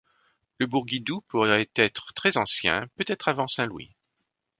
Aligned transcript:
Le 0.57 0.65
Bourgidou 0.65 1.21
pourrait 1.27 1.69
être 1.75 2.11
très 2.15 2.35
ancien, 2.37 2.87
peut-être 2.95 3.27
avant 3.27 3.47
Saint 3.47 3.67
Louis. 3.67 3.95